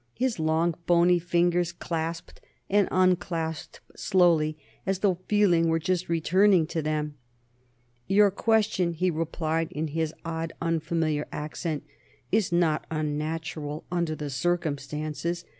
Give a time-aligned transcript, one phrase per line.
[0.15, 6.81] His long, bony fingers clasped and unclasped slowly, as though feeling were just returning to
[6.81, 7.17] them.
[8.07, 11.83] "Your question," he replied in his odd, unfamiliar accent,
[12.31, 15.45] "is not unnatural, under the circumstances.